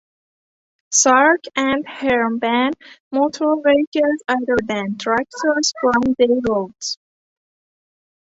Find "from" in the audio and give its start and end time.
5.79-6.01